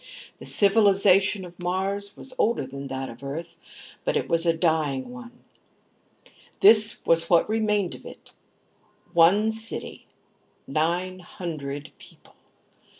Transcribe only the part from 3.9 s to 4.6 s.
but it was a